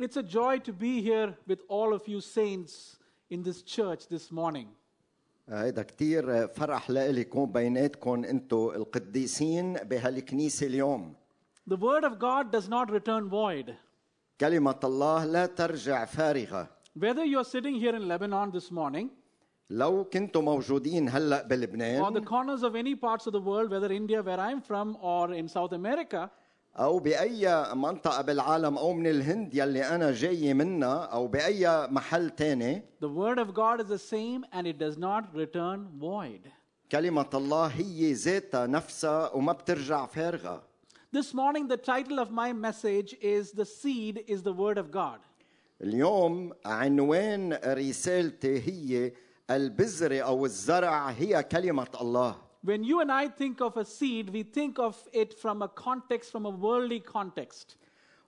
[0.00, 2.96] It's a joy to be here with all of you saints
[3.30, 4.68] in this church this morning.
[5.48, 11.14] هيدا كتير فرح لإلي يكون بيناتكم انتو القديسين بهالكنيسة اليوم
[11.68, 13.74] The word of God does not return void.
[14.40, 16.68] كلمة الله لا ترجع فارغة
[16.98, 19.10] Whether you're sitting here in Lebanon this morning
[19.70, 23.92] لو كنتوا موجودين هلأ or the بلبنان corners of any parts of the world, whether
[23.92, 26.30] India, where I'm from, or in South America,
[26.79, 32.83] أو بأي منطقة بالعالم أو من الهند يلي أنا جاي منها أو بأي محل تاني
[33.01, 36.47] the word of God is the same and it does not return void.
[36.91, 40.63] كلمة الله هي ذاتها نفسها وما بترجع فارغة
[41.13, 45.19] This morning, the title of my message is The Seed is the Word of God.
[45.81, 49.11] اليوم عنوان رسالتي هي
[49.49, 54.42] البذرة أو الزرع هي كلمة الله When you and I think of a seed, we
[54.42, 57.76] think of it from a context, from a worldly context.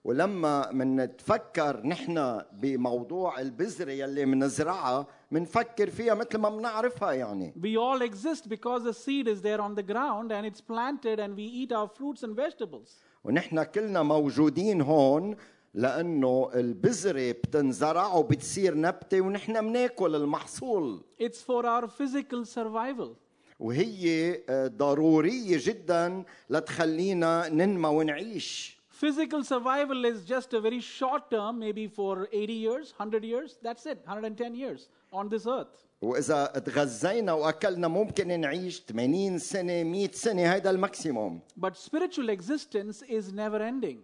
[0.03, 8.01] ولما منتفكر نحن بموضوع البذرة يلي منزرعها منفكر فيها مثل ما منعرفها يعني We all
[8.01, 11.71] exist because the seed is there on the ground and it's planted and we eat
[11.71, 13.03] our fruits and vegetables.
[13.23, 15.35] ونحن كلنا موجودين هون
[15.73, 23.15] لأنه البذرة بتنزرع وبتصير نبتة ونحن مناكل المحصول It's for our physical survival.
[23.60, 28.74] وهي آه، ضرورية جدا لتخلينا ننمى ونعيش
[29.04, 33.58] Physical survival is just a very short term, maybe for 80 years, 100 years.
[33.60, 35.84] That's it, 110 years on this earth.
[36.02, 43.32] وإذا تغذينا وأكلنا ممكن نعيش 80 سنة 100 سنة هيدا الماكسيموم But spiritual existence is
[43.32, 43.98] never ending.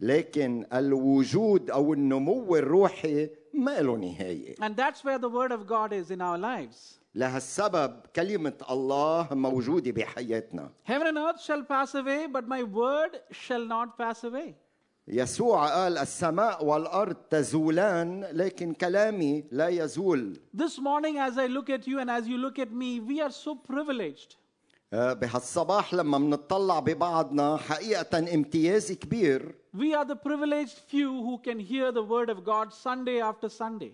[0.00, 5.92] لكن الوجود أو النمو الروحي ما له نهاية And that's where the Word of God
[5.92, 6.99] is in our lives.
[7.14, 13.64] لهالسبب كلمة الله موجودة بحياتنا Heaven and earth shall pass away, but my word shall
[13.64, 14.54] not pass away.
[15.08, 21.86] يسوع قال السماء والأرض تزولان لكن كلامي لا يزول This morning, as I look at
[21.86, 24.36] you and as you look at me, we are so privileged.
[24.92, 31.58] آه، بهالصباح لما منطلع ببعضنا حقيقة امتياز كبير We are the privileged few who can
[31.60, 33.92] hear the Word of God Sunday after Sunday.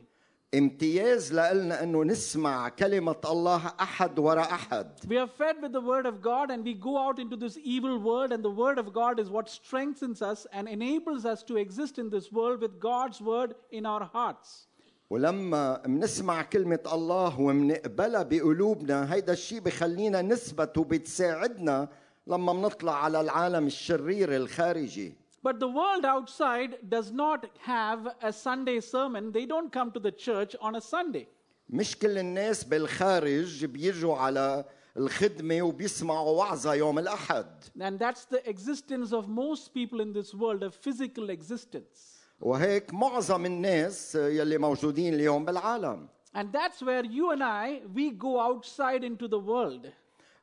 [0.55, 6.07] امتياز لنا انه نسمع كلمة الله احد وراء احد We are fed with the Word
[6.07, 9.19] of God and we go out into this evil world, and the Word of God
[9.19, 13.55] is what strengthens us and enables us to exist in this world with God's Word
[13.73, 14.69] in our hearts.
[15.11, 21.89] ولما منسمع كلمة الله ومنقبلها بقلوبنا هيدا الشيء بخلينا نثبت وبتساعدنا
[22.27, 25.15] لما منطلع على العالم الشرير الخارجي
[25.46, 29.31] But the world outside does not have a Sunday sermon.
[29.31, 31.28] They don't come to the church on a Sunday.
[31.69, 34.66] مش كل الناس بالخارج بيجوا على
[34.97, 37.46] الخدمة وبيسمعوا وعظة يوم الأحد
[37.79, 42.18] And that's the existence of most people in this world, a physical existence.
[42.41, 48.40] وهيك معظم الناس يلي موجودين اليوم بالعالم And that's where you and I, we go
[48.40, 49.91] outside into the world.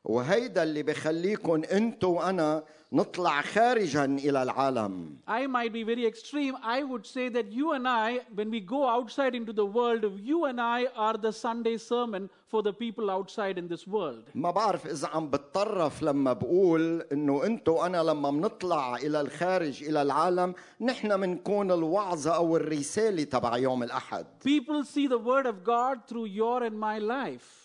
[0.04, 6.54] وهيدا اللي بخليكم انتو وأنا نطلع خارجا إلى العالم I might be very extreme.
[6.62, 10.44] I would say that you and I, when we go outside into the world, you
[10.44, 14.22] and I are the Sunday sermon for the people outside in this world.
[14.34, 20.02] ما بعرف اذا عم بتطرف لما بقول انه انتو وأنا لما بنطلع إلى الخارج إلى
[20.02, 26.06] العالم نحن منكون الوعظة أو الرسالة تبع يوم الاحد People see the word of God
[26.08, 27.63] through your and my life.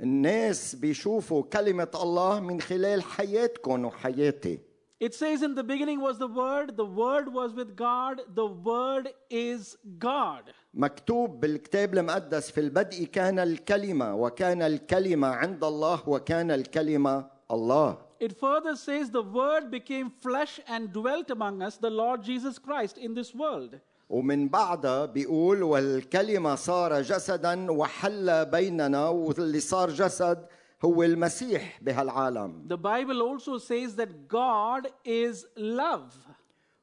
[0.00, 4.58] الناس بيشوفوا كلمة الله من خلال حياتكم وحياتي
[5.00, 9.08] It says in the beginning was the word, the word was with God, the word
[9.30, 10.50] is God.
[10.74, 18.32] مكتوب بالكتاب المقدس في البدء كان الكلمة وكان الكلمة عند الله وكان الكلمة الله It
[18.32, 23.14] further says the word became flesh and dwelt among us, the Lord Jesus Christ, in
[23.14, 23.78] this world.
[24.10, 30.46] ومن بعدها بيقول والكلمة صار جسدا وحل بيننا واللي صار جسد
[30.84, 36.12] هو المسيح بهالعالم The Bible also says that God is love.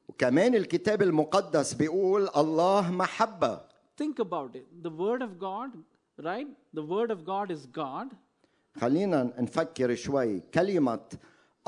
[0.08, 3.60] وكمان الكتاب المقدس بيقول الله محبة
[3.96, 4.66] Think about it.
[4.82, 5.70] The word of God,
[6.18, 6.46] right?
[6.74, 8.08] The word of God is God.
[8.80, 11.00] خلينا نفكر شوي كلمة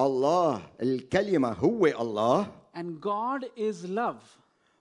[0.00, 4.22] الله الكلمة هو الله And God is love.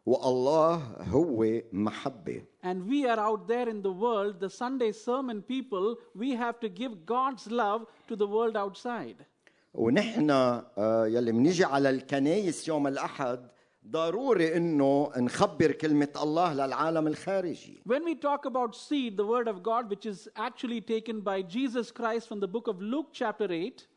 [0.07, 0.75] والله
[1.11, 6.35] هو محبة And we are out there in the world, the Sunday sermon people, we
[6.35, 9.25] have to give God's love to the world outside.
[9.75, 13.49] ونحن آه، يلي منيجي على الكنايس يوم الأحد
[13.87, 19.63] ضروري انه نخبر كلمة الله للعالم الخارجي When we talk about seed, the word of
[19.63, 23.89] God, which is actually taken by Jesus Christ from the book of Luke, chapter 8,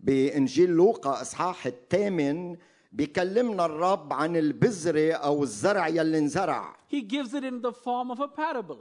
[0.00, 2.56] بإنجيل لوقا إصحاح الثامن
[2.91, 8.19] بيكلمنا الرب عن البذرة أو الزرع يلي انزرع He gives it in the form of
[8.19, 8.77] a parable.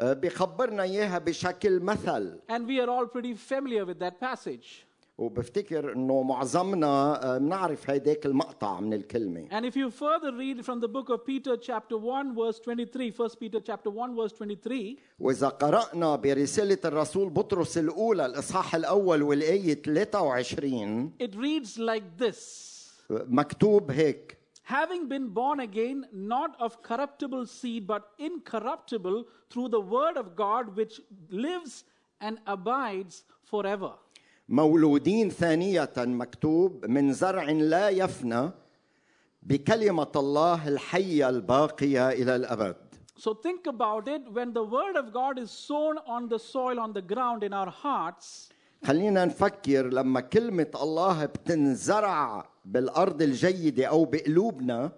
[0.00, 4.84] آه، بيخبرنا إياها بشكل مثل And we are all pretty familiar with that passage.
[5.18, 6.86] وبفتكر انه معظمنا
[7.34, 11.24] آه، بنعرف هيداك المقطع من الكلمة And if you further read from the book of
[11.24, 17.30] Peter, chapter 1, verse 23, 1 Peter chapter 1, verse 23, واذا قرانا برساله الرسول
[17.30, 22.73] بطرس الاولى الاصحاح الأول والايه 23 it reads like this
[23.09, 30.15] مكتوب هيك Having been born again, not of corruptible seed, but incorruptible through the word
[30.15, 31.01] of God, which
[31.31, 31.85] lives
[32.21, 33.93] and abides forever.
[34.49, 38.51] مولودين ثانيه مكتوب من زرع لا يفنى
[39.43, 42.75] بكلمه الله الحيه الباقيه الى الابد
[43.15, 46.93] So think about it when the word of God is sown on the soil, on
[46.93, 48.49] the ground in our hearts,
[48.86, 54.92] خلينا نفكر لما كلمه الله بتنزرع بالارض الجيده أو بقلوبنا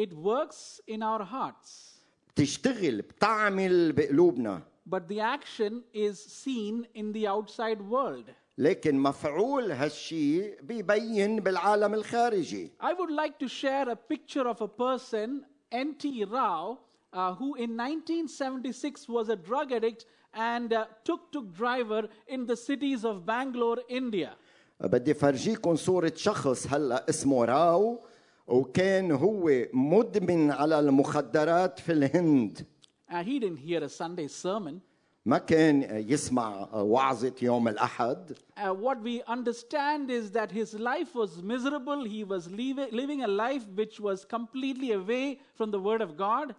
[0.00, 2.00] it works in our hearts.
[2.28, 8.30] بتشتغل بتعمل بقلوبنا But the action is seen in the outside world.
[8.58, 14.68] لكن مفعول هالشي بيبين بالعالم الخارجي I would like to share a picture of a
[14.68, 16.24] person, N.T.
[16.24, 16.78] Rao,
[17.12, 23.05] uh, who in 1976 was a drug addict and uh, tuk-tuk driver in the cities
[23.05, 24.35] of Bangalore, India.
[24.81, 27.99] بدي فرجيكم صورة شخص هلا اسمه راو
[28.47, 32.65] وكان هو مدمن على المخدرات في الهند
[33.09, 34.81] Uh, he didn't hear a Sunday sermon.
[35.25, 41.41] ما كان يسمع وعظة يوم الأحد Uh, what we understand is that his life was
[41.41, 42.03] miserable.
[42.03, 46.53] He was leave- living a life which was completely away from the Word of God.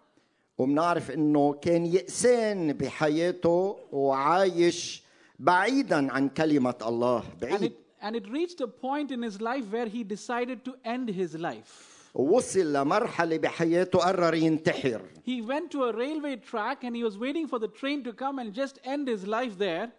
[0.62, 5.04] وبنعرف انه كان يأسان بحياته وعايش
[5.40, 9.66] بعيدا عن كلمة الله And بعيد it, and it reached a point in his life
[9.72, 11.88] where he decided to end his life.
[12.16, 17.48] ووصل لمرحلة بحياته قرر ينتحر He went to a railway track and he was waiting
[17.48, 19.90] for the train to come and just end his life there.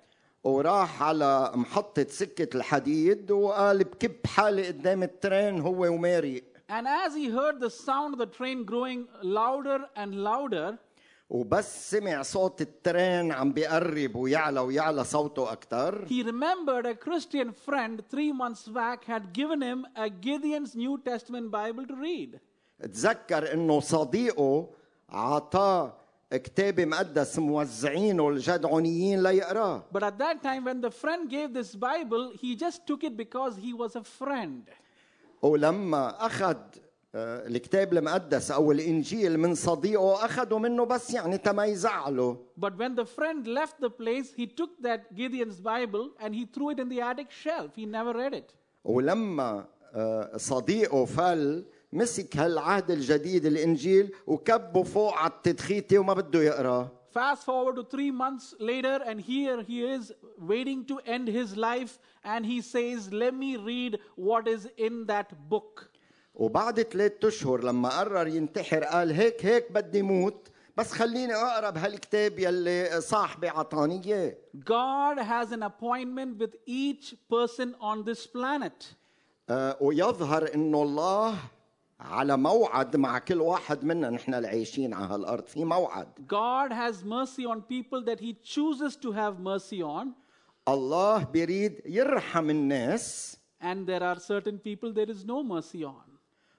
[0.44, 7.29] وراح على محطة سكة الحديد وقال بكب حالي قدام الترين هو وماري And as he
[7.29, 10.77] heard the sound of the train growing louder and louder,
[11.29, 18.01] وبس سمع صوت الترين عم بيقرب ويعلى ويعلى صوته أكتر he remembered a Christian friend
[18.09, 22.39] three months back had given him a Gideon's New Testament Bible to read.
[22.81, 24.69] تذكر انه صديقه
[25.09, 25.97] عطاه
[26.31, 32.31] كتاب مقدس موزعينه الجدعونيين ليقراه But at that time, when the friend gave this Bible,
[32.41, 34.63] he just took it because he was a friend.
[35.42, 36.56] ولما أخذ
[37.14, 42.94] آه، الكتاب المقدس أو الإنجيل من صديقه اخذه منه بس يعني تما يزعله But when
[42.94, 46.88] the friend left the place, he took that Gideon's Bible and he threw it in
[46.88, 47.70] the attic shelf.
[47.76, 48.54] He never read it.
[48.84, 56.90] ولما آه، صديقه فل مسك هالعهد الجديد الإنجيل وكبه فوق على التدخيته وما بده يقراه
[57.11, 61.99] Fast forward to three months later, and here he is waiting to end his life,
[62.23, 65.89] and he says, Let me read what is in that book.
[66.35, 70.47] وبعد ثلاثة اشهر لما قرر ينتحر قال هيك هيك بدي موت
[70.77, 77.75] بس خليني اقرا بهالكتاب يلي صاحبي عطاني اياه God has an appointment with each person
[77.81, 78.95] on this planet.
[79.49, 81.35] آه، ويظهر انه الله
[82.02, 87.46] على موعد مع كل واحد منا نحن العايشين على هالارض في موعد God has mercy
[87.46, 90.08] on people that he chooses to have mercy on,
[90.68, 96.12] الله بيريد يرحم الناس and there are certain people there is no mercy on.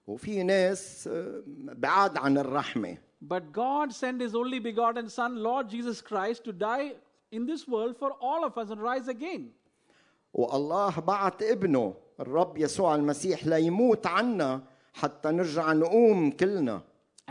[0.08, 6.02] وفي ناس آه، بعاد عن الرحمه But God sent his only begotten Son, Lord Jesus
[6.02, 6.92] Christ, to die
[7.32, 9.52] in this world for all of us and rise again.
[10.34, 16.82] والله بعت ابنه الرب يسوع المسيح ليموت عنا حتى نرجع نقوم كلنا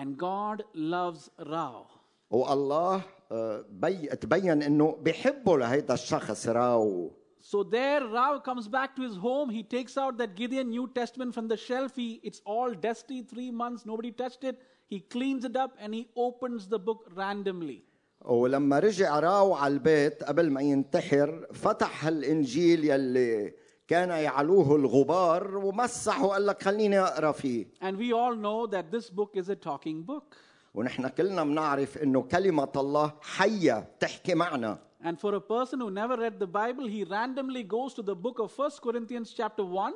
[0.00, 1.86] And God loves Rao.
[2.30, 3.02] والله
[3.32, 7.10] آه، بي تبين انه بيحبه لهيدا الشخص راو
[7.44, 9.50] So there, Rao comes back to his home.
[9.50, 11.90] He takes out that Gideon New Testament from the shelf.
[11.96, 14.56] He, it's all dusty, three months, nobody touched it.
[14.86, 17.82] He cleans it up and he opens the book randomly.
[18.24, 23.52] ولما رجع راو على البيت قبل ما ينتحر فتح هالانجيل يلي
[23.88, 29.10] كان يعلوه الغبار ومسح وقال لك خليني اقرا فيه And we all know that this
[29.10, 30.34] book is a talking book.
[30.74, 36.16] ونحن كلنا بنعرف انه كلمه الله حيه تحكي معنا And for a person who never
[36.16, 39.92] read the Bible, he randomly goes to the book of 1 Corinthians chapter 1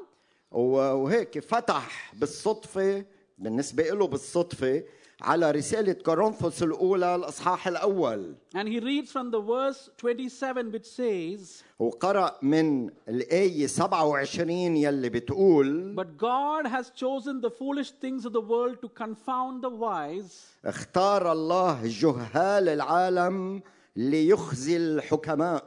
[0.52, 3.05] و- وهيك فتح بالصدفه
[3.38, 4.83] بالنسبة له بالصدفه
[5.22, 11.63] على رسالة كورنثوس الأولى الأصحاح الأول And he reads from the verse 27, which says,
[11.80, 18.41] وقرأ من الآية 27 يلي بتقول But God has chosen the foolish things of the
[18.41, 23.62] world to confound the wise, اختار الله جهال العالم
[23.96, 25.63] ليخزي الحكماء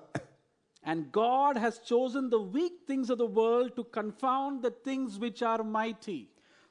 [0.87, 5.43] and God has chosen the weak things of the world to confound the things which
[5.43, 6.29] are mighty.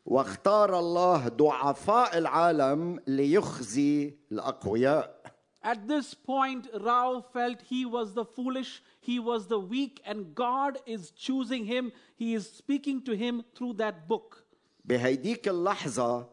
[0.09, 5.19] واختار الله ضعفاء العالم ليخزي الأقوياء
[5.63, 10.79] At this point, Rao felt he was the foolish, he was the weak, and God
[10.87, 11.93] is choosing him.
[12.17, 14.45] He is speaking to him through that book.
[14.85, 16.27] بهيديك اللحظة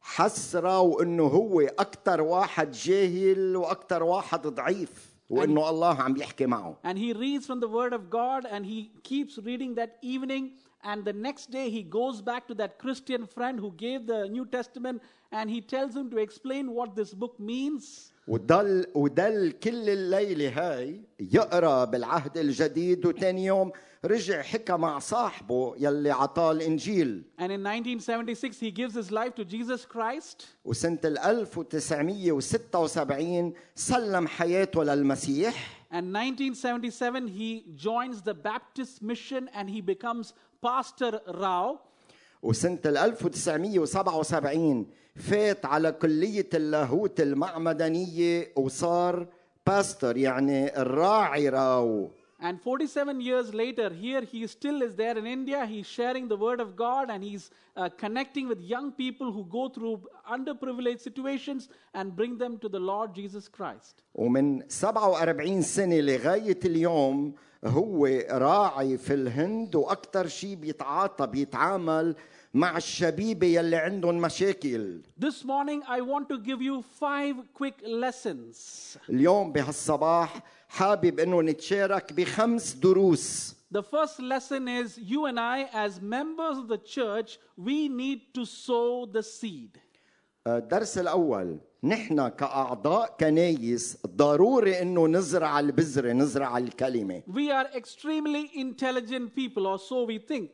[0.00, 6.77] حس راو انه هو أكثر واحد جاهل وأكثر واحد ضعيف وانه الله عم يحكي معه
[6.83, 10.51] And he reads from the Word of God and he keeps reading that evening.
[10.83, 14.45] And the next day, he goes back to that Christian friend who gave the New
[14.45, 15.01] Testament
[15.31, 18.11] and he tells him to explain what this book means.
[18.27, 23.71] وضل وضل كل الليلة هاي يقرا بالعهد الجديد وتاني يوم
[24.04, 29.44] رجع حكى مع صاحبه يلي عطاه الإنجيل And in 1976, he gives his life to
[29.44, 30.46] Jesus Christ.
[30.64, 39.80] وسنة ال 1976 سلم حياته للمسيح And 1977, he joins the Baptist mission and he
[39.82, 40.32] becomes
[40.62, 41.78] Pastor Rao.
[42.42, 49.26] وسنة ال 1977 فات على كلية اللاهوت المعمدانية وصار
[49.66, 52.10] باستر يعني الراعي راو
[52.41, 55.65] And 47 years later, here he still is there in India.
[55.65, 59.69] He's sharing the word of God and he's uh, connecting with young people who go
[59.69, 60.01] through
[60.31, 64.03] underprivileged situations and bring them to the Lord Jesus Christ.
[64.15, 67.33] ومن 47 سنة لغاية اليوم
[67.65, 72.15] هو راعي في الهند وأكثر شيء بيتعاطى بيتعامل
[72.53, 78.57] مع الشبيبة يلي عندهم مشاكل This morning, I want to give you five quick lessons.
[79.09, 85.99] اليوم بهالصباح حابب انه نتشارك بخمس دروس The first lesson is you and I, as
[86.01, 89.77] members of the church, we need to sow the seed.
[90.47, 99.35] الدرس الأول نحن كأعضاء كنايس ضروري انه نزرع البذرة نزرع الكلمة We are extremely intelligent
[99.35, 100.49] people, or so we think.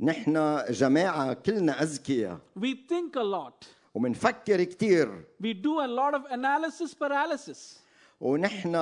[0.00, 3.64] نحن جماعة كلنا أذكياء We think a lot.
[3.94, 7.78] ومنفكر كتير We do a lot of analysis paralysis.
[8.20, 8.76] ونحن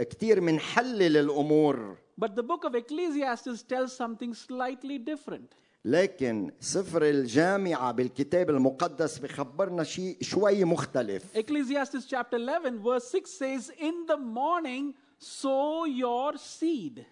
[0.00, 5.54] كتير منحلل الأمور But the book of Ecclesiastes tells something slightly different.
[5.84, 13.70] لكن سفر الجامعة بالكتاب المقدس بخبرنا شيء شوي مختلف Ecclesiastes chapter 11, verse 6 says,
[13.80, 17.04] In the morning sow your seed.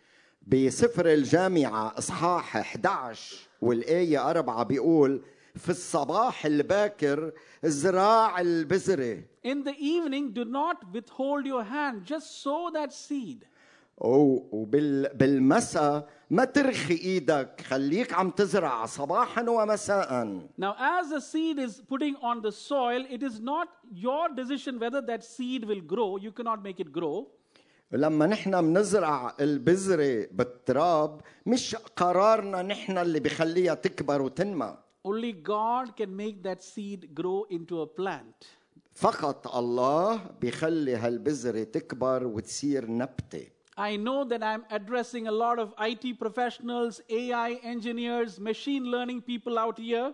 [0.52, 5.22] بسفر الجامعة إصحاح 11 والآية أربعة بيقول
[5.56, 7.32] في الصباح الباكر
[7.64, 13.46] زراع البذرة In the evening, do not withhold your hand, just sow that seed.
[14.52, 22.16] وبالمساء ما ترخي إيدك خليك عم تزرع صباحا ومساء Now, as the seed is putting
[22.16, 26.16] on the soil, it is not your decision whether that seed will grow.
[26.16, 27.28] You cannot make it grow.
[27.92, 34.76] لما نحن بنزرع البذرة بالتراب مش قرارنا نحن اللي بخليها تكبر وتنمى
[35.08, 38.44] Only God can make that seed grow into a plant.
[38.94, 43.46] فقط الله بيخلي هالبذرة تكبر وتصير نبتة
[43.78, 49.58] I know that I'm addressing a lot of IT professionals, AI engineers, machine learning people
[49.58, 50.12] out here.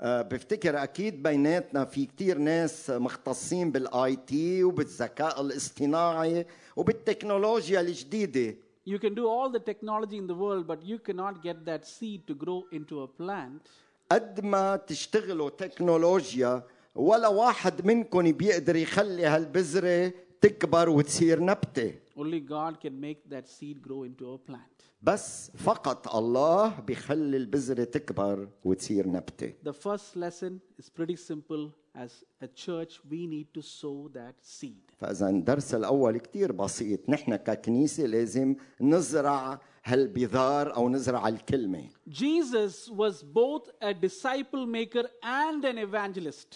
[0.00, 8.54] آه، بفتكر أكيد بيناتنا في كتير ناس مختصين بال IT وبالذكاء الاصطناعي وبالتكنولوجيا الجديدة
[8.88, 12.20] You can do all the technology in the world, but you cannot get that seed
[12.28, 13.68] to grow into a plant.
[14.12, 16.62] قد ما تشتغلوا تكنولوجيا
[16.94, 23.81] ولا واحد منكم بيقدر يخلي هالبذرة تكبر وتصير نبتة Only God can make that seed
[23.81, 24.91] grow into a plant.
[25.03, 31.71] بس فقط الله بيخلي البذره تكبر وتصير نبته The first lesson is pretty simple.
[31.93, 34.91] As a church, we need to sow that seed.
[34.97, 43.23] فاذا الدرس الاول كتير بسيط نحن ككنيسه لازم نزرع هالبذار او نزرع الكلمه Jesus was
[43.23, 46.55] both a disciple maker and an evangelist.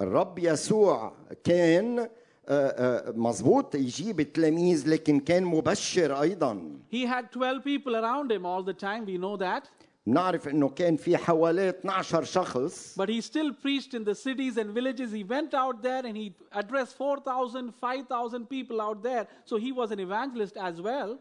[0.00, 1.12] الرب يسوع
[1.44, 2.08] كان
[2.49, 8.45] آه، آه، مزبوط يجيب التلاميذ لكن كان مبشر أيضا He had 12 people around him
[8.45, 9.67] all the time, we know that.
[10.05, 14.71] نعرف انه كان في حوالي 12 شخص But he still preached in the cities and
[14.73, 15.11] villages.
[15.11, 19.27] He went out there and he addressed 4,000, 5,000 people out there.
[19.45, 21.19] So he was an evangelist as well.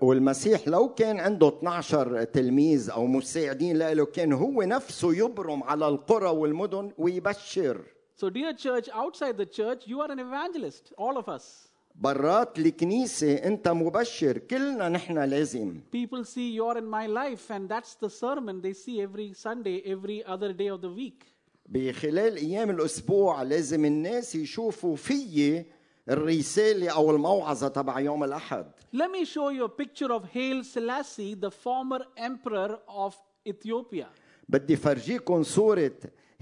[0.00, 6.28] والمسيح لو كان عنده 12 تلميذ أو مساعدين له كان هو نفسه يبرم على القرى
[6.28, 7.80] والمدن ويبشر
[8.21, 11.67] So, dear church, outside the church, you are an evangelist, all of us.
[11.95, 17.95] برات الكنيسة أنت مبشر كلنا نحن لازم People see you're in my life, and that's
[17.95, 21.25] the sermon they see every Sunday, every other day of the week.
[21.69, 25.65] بخلال أيام الأسبوع لازم الناس يشوفوا فيي
[26.09, 31.33] الرسالة أو الموعظة تبع يوم الأحد Let me show you a picture of Haile Selassie,
[31.35, 33.15] the former emperor of
[33.47, 34.07] Ethiopia.
[34.49, 35.91] بدي فرجيكم صورة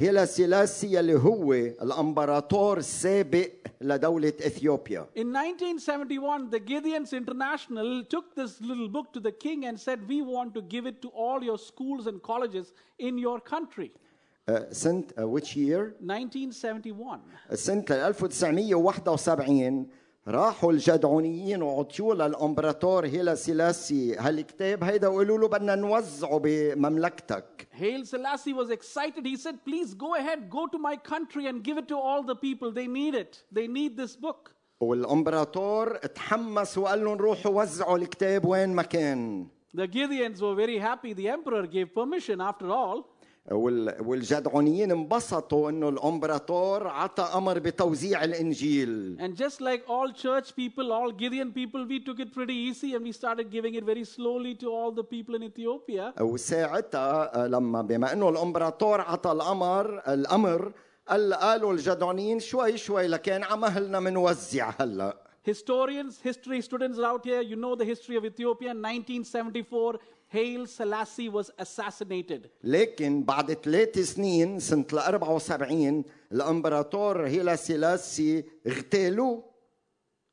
[0.01, 8.61] هيلا سيلاسي اللي هو الامبراطور السابق لدولة اثيوبيا In 1971, the Gideons International took this
[8.63, 11.59] little book to the king and said, We want to give it to all your
[11.59, 13.91] schools and colleges in your country.
[14.49, 17.21] آه، سنة آه، which year 1971.
[17.55, 19.87] سنة 1971
[20.29, 28.53] راحوا الجدعونيين وعطيوه للامبراطور هيلا سيلاسي هالكتاب هيدا وقالوا له بدنا نوزعه بمملكتك Haile Selassie
[28.53, 29.25] was excited.
[29.25, 32.35] He said, Please go ahead, go to my country and give it to all the
[32.37, 32.71] people.
[32.71, 33.43] They need it.
[33.51, 34.55] They need this book.
[34.81, 41.13] والامبراطور تحمس وقال لهم روحوا وزعوا الكتاب وين ما كان The Gideons were very happy.
[41.15, 43.09] The emperor gave permission after all.
[43.51, 50.93] وال- والجدعونيين انبسطوا انه الامبراطور عطى أمر بتوزيع الانجيل And just like all church people,
[50.93, 54.55] all Gideon people, we took it pretty easy and we started giving it very slowly
[54.55, 56.13] to all the people in Ethiopia.
[56.21, 60.73] وساعتها آه، لما بما انه الامبراطور عطى الامر الامر
[61.09, 65.17] قال قالوا الجدعونيين شوي شوي لكن عمهلنا منوزع هلا
[65.51, 68.73] Historians, history students out here, you know the history of Ethiopia.
[68.75, 69.99] 1974,
[70.34, 72.50] Haile Selassie was assassinated.
[72.64, 79.56] لكن بعد ثلاث سنين سنة ال 74 الامبراطور هيلا سيلاسي اغتالوه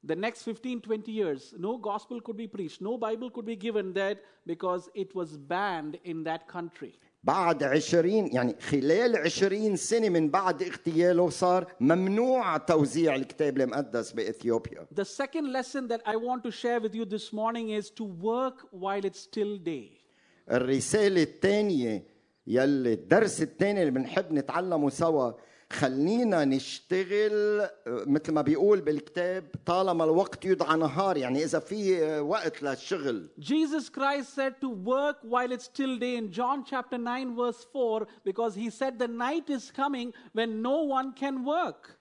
[0.05, 3.93] The next 15, 20 years, no gospel could be preached, no Bible could be given
[3.93, 6.99] that because it was banned in that country.
[7.24, 14.88] بعد عشرين يعني خلال عشرين سنة من بعد اغتياله صار ممنوع توزيع الكتاب المقدس بإثيوبيا
[14.96, 18.68] The second lesson that I want to share with you this morning is to work
[18.72, 20.04] while it's still day.
[20.52, 22.04] الرسالة الثانية
[22.48, 25.32] يلي الدرس الثاني اللي بنحب نتعلمه سوا
[25.70, 32.22] خلينا نشتغل آه، مثل ما بيقول بالكتاب طالما الوقت يدعى نهار يعني إذا في آه،
[32.22, 33.30] وقت للشغل.
[33.40, 38.08] Jesus Christ said to work while it's still day in John chapter 9, verse 4,
[38.24, 41.98] because he said the night is coming when no one can work.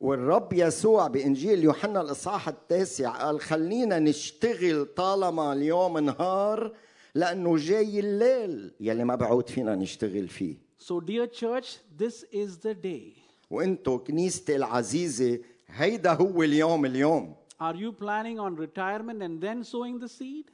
[0.00, 6.72] والرب يسوع بإنجيل يوحنا الإصحاح التاسع قال خلينا نشتغل طالما اليوم نهار
[7.14, 8.72] لأنه جاي الليل.
[8.80, 10.65] يلي ما بعود فينا نشتغل فيه.
[10.77, 13.17] So, dear church, this is the day.
[13.51, 19.99] وانتو كنيستي العزيزة هيدا هو اليوم اليوم Are you planning on retirement and then sowing
[19.99, 20.51] the seed?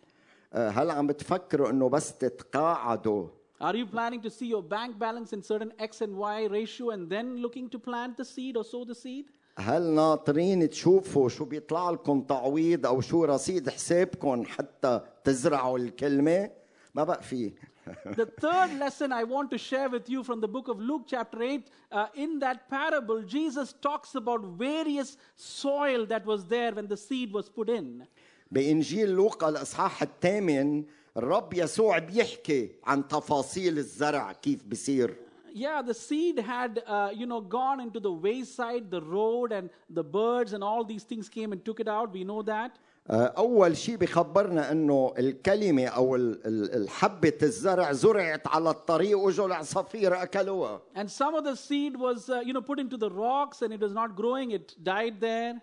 [0.54, 3.28] آه، هل عم بتفكروا انه بس تتقاعدوا
[3.62, 7.10] Are you planning to see your bank balance in certain X and Y ratio and
[7.10, 9.26] then looking to plant the seed or sow the seed?
[9.60, 16.50] هل ناطرين تشوفوا شو بيطلع لكم تعويض او شو رصيد حسابكم حتى تزرعوا الكلمة
[16.96, 17.56] ما بقى فيه
[18.16, 21.42] the third lesson I want to share with you from the book of Luke, chapter
[21.42, 26.98] 8, uh, in that parable, Jesus talks about various soil that was there when the
[26.98, 28.06] seed was put in.
[28.52, 30.84] بإنجيل لوقا الإصحاح الثامن
[31.18, 35.16] الرب يسوع بيحكي عن تفاصيل الزرع كيف بصير
[35.54, 40.04] Yeah, the seed had, uh, you know, gone into the wayside, the road, and the
[40.04, 42.14] birds and all these things came and took it out.
[42.14, 42.78] We know that.
[43.11, 49.47] آه، أول شيء بخبرنا أنه الكلمة أو ال- ال- الحبة الزرع زرعت على الطريق وجوا
[49.47, 53.63] العصافير أكلوها And some of the seed was, uh, you know, put into the rocks
[53.63, 54.51] and it was not growing.
[54.53, 55.61] It died there.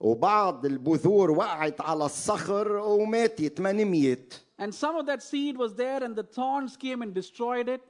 [0.00, 6.02] وبعض البذور وقعت على الصخر وماتت ما نميت And some of that seed was there
[6.04, 7.80] and the thorns came and destroyed it.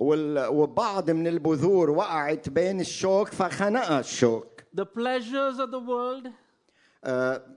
[0.00, 6.32] وال- وبعض من البذور وقعت بين الشوك فخنقها الشوك The pleasures of the world, آه،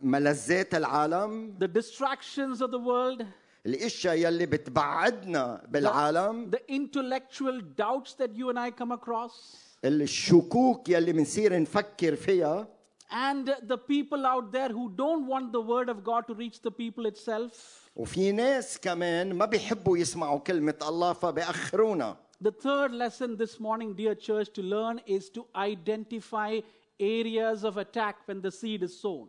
[0.02, 3.26] ملذات العالم the distractions of the world,
[3.66, 11.12] الاشياء يلي بتبعدنا بالعالم the intellectual doubts that you and I come across, الشكوك يلي
[11.12, 12.68] بنصير نفكر فيها
[13.10, 16.70] and the people out there who don't want the word of God to reach the
[16.70, 17.80] people itself.
[17.96, 24.14] وفي ناس كمان ما بيحبوا يسمعوا كلمة الله فبيأخرونا The third lesson this morning, dear
[24.14, 26.60] church, to learn is to identify
[27.00, 29.28] areas of attack when the seed is sown.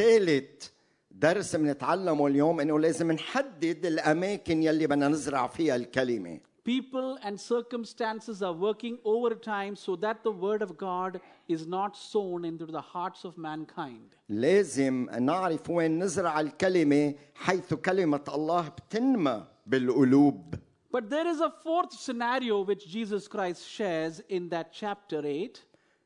[0.00, 0.68] ثالث
[1.10, 8.42] درس بنتعلمه اليوم انه لازم نحدد الاماكن يلي بدنا نزرع فيها الكلمة People and circumstances
[8.42, 13.24] are working overtime so that the word of God is not sown into the hearts
[13.24, 14.16] of mankind.
[14.28, 20.54] لازم نعرف وين نزرع الكلمة حيث كلمه الله بتنمى بالقلوب
[20.92, 25.60] But there is a fourth scenario which Jesus Christ shares in that chapter 8.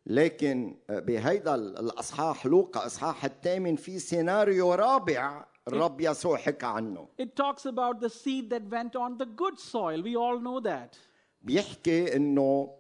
[0.07, 7.65] لكن بهيدا الاصحاح لوقا اصحاح الثامن في سيناريو رابع الرب يسوع حكى عنه It talks
[7.67, 10.03] about the seed that went on the good soil.
[10.03, 10.97] We all know that.
[11.43, 12.71] بيحكي انه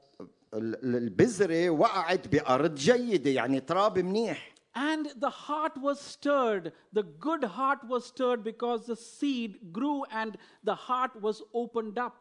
[0.55, 6.73] ال- البذره وقعت بارض جيده يعني تراب منيح And the heart was stirred.
[6.93, 12.17] The good heart was stirred because the seed grew and the heart was opened up.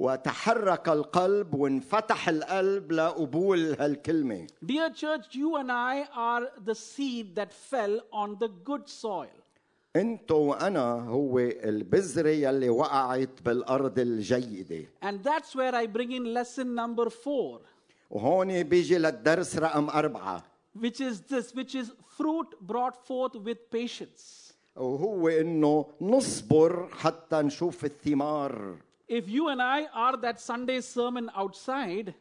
[0.00, 7.52] وتحرك القلب وانفتح القلب لقبول هالكلمه Dear church, you and I are the seed that
[7.52, 9.36] fell on the good soil.
[9.96, 16.74] انت وأنا هو البذره يلي وقعت بالارض الجيده And that's where I bring in lesson
[16.74, 17.60] number four,
[18.10, 20.42] وهون بيجي للدرس رقم أربعة
[20.78, 24.54] which is this, which is fruit brought forth with patience.
[24.76, 28.76] وهو إنه نصبر حتى نشوف الثمار
[29.09, 32.13] If you and I are that Sunday sermon outside,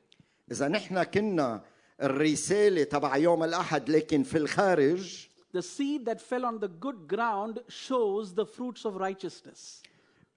[0.50, 1.62] إذا نحن كنا
[2.02, 7.60] الرسالة تبع يوم الأحد لكن في الخارج the seed that fell on the good ground
[7.68, 9.82] shows the fruits of righteousness.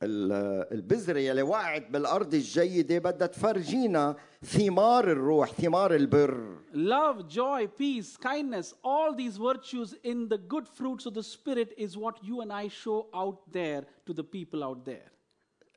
[0.04, 8.15] ال- البذرة يلي وقعت بالأرض الجيدة بدها تفرجينا ثمار الروح ثمار البر Love, joy, peace,
[8.17, 12.54] kindness, all these virtues in the good fruits of the Spirit is what you and
[12.54, 15.10] I show out there to the people out there.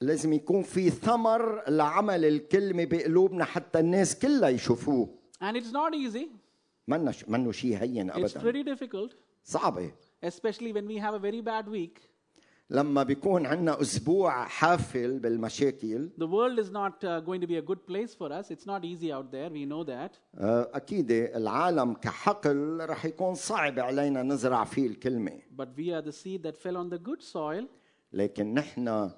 [0.02, 5.10] لازم يكون في ثمر لعمل الكلمة بقلوبنا حتى الناس كلها يشوفوه
[5.42, 6.28] And it's not easy,
[6.88, 9.92] منه منه شيء هين it's أبدا pretty difficult, صعبة
[10.26, 12.00] especially when we have a very bad week.
[12.70, 17.62] لما بيكون عندنا أسبوع حافل بالمشاكل The world is not uh, going to be a
[17.62, 18.52] good place for us.
[18.52, 20.12] It's not easy out there, we know that.
[20.38, 26.12] آه، أكيد العالم كحقل رح يكون صعب علينا نزرع فيه الكلمة But we are the
[26.14, 27.66] seed that fell on the good soil.
[28.14, 29.12] لكن نحن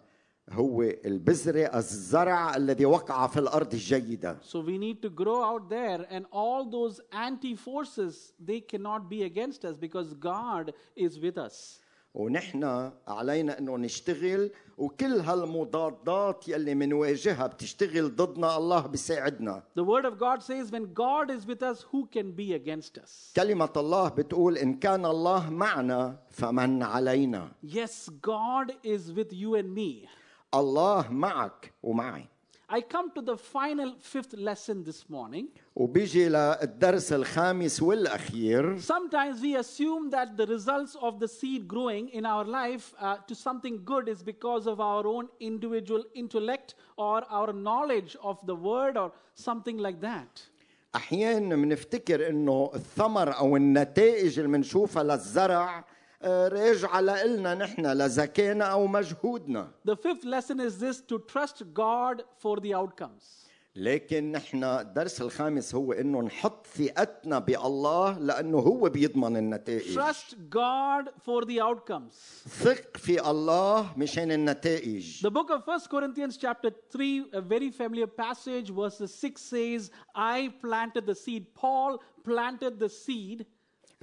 [0.52, 6.06] هو البذره الزرع الذي وقع في الأرض الجيده So we need to grow out there,
[6.10, 11.80] and all those anti forces, they cannot be against us because God is with us.
[12.14, 20.18] ونحن علينا انه نشتغل وكل هالمضادات يلي منواجهها بتشتغل ضدنا الله بيساعدنا The Word of
[20.18, 23.34] God says, when God is with us, who can be against us?
[23.36, 29.74] كلمة الله بتقول إن كان الله معنا فمن علينا Yes, God is with you and
[29.76, 30.08] me.
[30.55, 32.27] الله معك ومعي
[32.75, 35.49] I come to the final fifth lesson this morning.
[35.77, 42.25] وبيجي للدرس الخامس والأخير Sometimes we assume that the results of the seed growing in
[42.25, 47.53] our life uh, to something good is because of our own individual intellect or our
[47.53, 50.49] knowledge of the word or something like that.
[50.95, 55.85] أحيانا بنفتكر إنه الثمر أو النتائج اللي بنشوفها للزرع آه،
[56.24, 62.60] راجعة لإلنا نحن لذكائنا أو مجهودنا The fifth lesson is this to trust God for
[62.60, 63.44] the outcomes.
[63.76, 71.10] لكن نحن الدرس الخامس هو إنه نحط ثقتنا بالله لأنه هو بيضمن النتائج Trust God
[71.26, 72.14] for the outcomes.
[72.50, 78.08] ثق في الله مشان النتائج The book of 1 Corinthians, chapter 3, a very familiar
[78.08, 81.46] passage, verses 6 says, I planted the seed.
[81.54, 83.46] Paul planted the seed.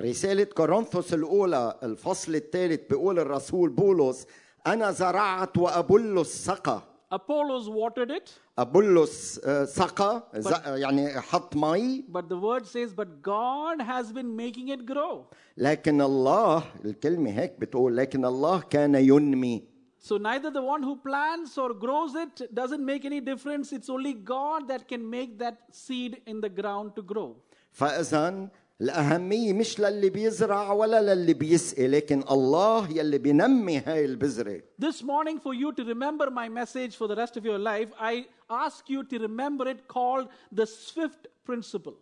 [0.00, 4.26] رسالة كورنثوس الأولى الفصل الثالث بيقول الرسول بولس
[4.66, 6.83] أنا زرعت وأبولس سقى
[7.14, 10.22] Apollos watered it, أبولس آه، سقى
[10.66, 15.26] يعني حط مي but the word says, But God has been making it grow.
[15.57, 21.57] لكن الله الكلمة هيك بتقول لكن الله كان ينمي So neither the one who plants
[21.57, 23.72] or grows it doesn't make any difference.
[23.72, 27.37] It's only God that can make that seed in the ground to grow.
[27.72, 28.48] فإذا
[28.80, 35.38] الأهمية مش للي بيزرع ولا للي بيسقي لكن الله يلي بينمي هاي البذرة This morning,
[35.38, 39.02] for you to remember my message for the rest of your life, I ask you
[39.04, 41.94] to remember it called the Swift Principle.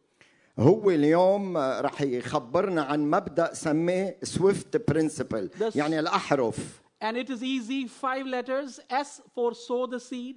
[0.58, 7.30] هو اليوم آه، رح يخبرنا عن مبدأ سميه SWIFT principle The- يعني الأحرف And it
[7.30, 10.36] is easy, five letters S for sow the seed,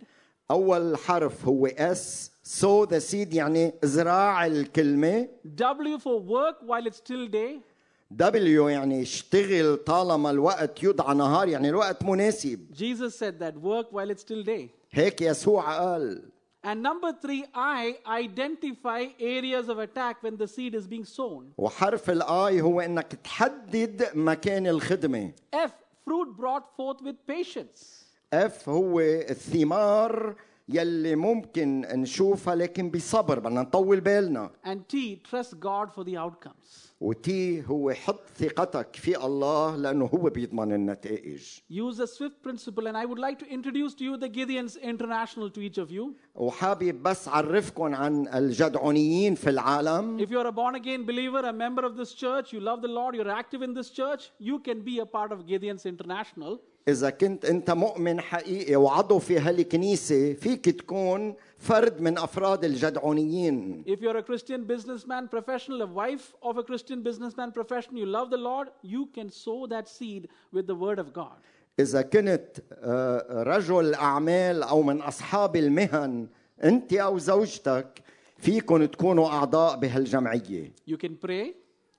[0.52, 5.28] أول حرف هو S sow the seed يعني زراع الكلمة
[5.58, 7.62] W for work while it's still day,
[8.12, 14.10] W يعني اشتغل طالما الوقت يدعى نهار يعني الوقت مناسب Jesus said that work while
[14.12, 14.70] it's still day.
[14.92, 16.22] هيك يسوع قال
[16.64, 21.54] And number three, I identify areas of attack when the seed is being sown.
[21.58, 25.72] وحرف ال I هو انك تحدد مكان الخدمه F,
[26.10, 28.05] fruit brought forth with patience.
[28.34, 30.36] F هو الثمار
[30.70, 36.92] يلي ممكن نشوفها لكن بصبر بدنا نطول بالنا And T, trust God for the outcomes.
[37.02, 42.88] و T هو حط ثقتك في الله لأنه هو بيضمن النتائج Use the SWIFT principle,
[42.88, 46.14] and I would like to introduce to you the Gideons International to each of you.
[46.36, 51.86] وحابب بس اعرفكم عن الجدعونيين في العالم If you're a born again believer, a member
[51.86, 55.00] of this church, you love the Lord, you're active in this church, you can be
[55.00, 56.60] a part of Gideons International.
[56.88, 64.02] اذا كنت انت مؤمن حقيقي وعضو في هالكنيسه فيك تكون فرد من افراد الجدعونيين If
[64.02, 68.38] you're a Christian businessman professional, a wife of a Christian businessman professional, you love the
[68.38, 71.40] Lord, you can sow that seed with the word of God.
[71.80, 76.28] إذا كنت آه، رجل أعمال أو من أصحاب المهن
[76.64, 78.02] أنت أو زوجتك
[78.38, 81.54] فيكم تكونوا أعضاء بهالجمعية You can pray,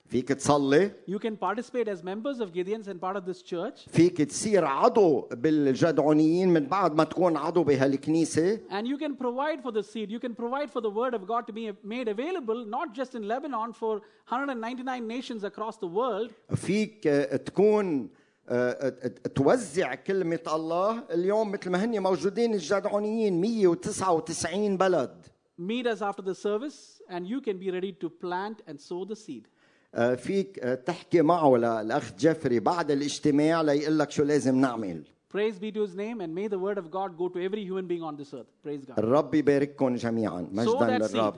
[0.09, 4.21] فيك تصلي you can participate as members of Gideons and part of this church, فيك
[4.21, 9.83] تصير عضو بالجدعونيين من بعد ما تكون عضو بهالكنيسة and you can provide for the
[9.83, 10.09] seed.
[10.11, 13.27] You can provide for the word of God to be made available, not just in
[13.27, 16.31] Lebanon, for 199 nations across the world.
[16.55, 18.09] فيك آه، تكون
[18.49, 25.25] آه، آه، توزع كلمة الله اليوم مثل ما هن موجودين الجدعونيين 199 بلد
[25.59, 29.15] Meet us after the service, and you can be ready to plant and sow the
[29.15, 29.47] seed.
[29.95, 35.59] آه، فيك آه، تحكي معه للأخ جيفري بعد الاجتماع ليقول لك شو لازم نعمل Praise
[35.59, 38.01] be to his name, and may the word of God go to every human being
[38.01, 38.47] on this earth.
[38.63, 38.97] Praise God.
[38.99, 41.11] الرب يبارككم جميعا مجدا seed.
[41.15, 41.35] للرب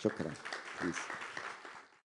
[0.00, 0.30] شكرا
[0.80, 1.23] Please.